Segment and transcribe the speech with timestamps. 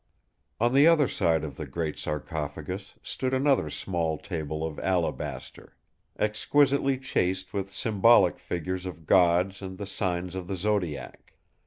[0.59, 5.77] On the other side of the great sarcophagus stood another small table of alabaster,
[6.17, 11.33] exquisitely chased with symbolic figures of gods and the signs of the zodiac.